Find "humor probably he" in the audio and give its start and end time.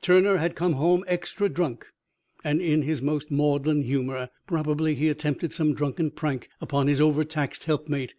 3.82-5.08